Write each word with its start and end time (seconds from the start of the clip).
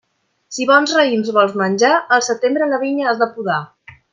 Si 0.55 0.65
bons 0.69 0.93
raïms 0.99 1.29
vols 1.35 1.53
menjar, 1.63 1.93
al 2.17 2.27
setembre 2.31 2.71
la 2.73 2.83
vinya 2.87 3.07
has 3.13 3.25
de 3.25 3.29
podar. 3.37 3.61